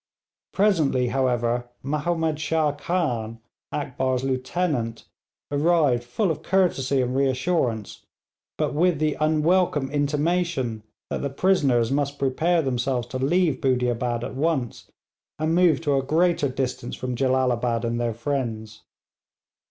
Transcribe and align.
Presently, 0.51 1.09
however, 1.09 1.69
Mahomed 1.83 2.39
Shah 2.39 2.71
Khan, 2.71 3.39
Akbar's 3.71 4.23
lieutenant, 4.23 5.05
arrived 5.51 6.03
full 6.03 6.31
of 6.31 6.41
courtesy 6.41 7.03
and 7.03 7.15
reassurance, 7.15 8.03
but 8.57 8.73
with 8.73 8.97
the 8.97 9.15
unwelcome 9.19 9.91
intimation 9.91 10.81
that 11.11 11.21
the 11.21 11.29
prisoners 11.29 11.91
must 11.91 12.17
prepare 12.17 12.63
themselves 12.63 13.05
to 13.09 13.19
leave 13.19 13.61
Budiabad 13.61 14.23
at 14.23 14.33
once, 14.33 14.89
and 15.37 15.53
move 15.53 15.81
to 15.81 15.95
a 15.95 16.01
greater 16.01 16.49
distance 16.49 16.95
from 16.95 17.15
Jellalabad 17.15 17.85
and 17.85 18.01
their 18.01 18.15
friends. 18.15 18.81